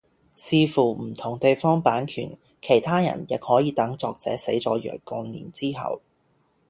[0.35, 6.01] 視乎唔同地方版權其他人亦可以等作者死咗若干年之後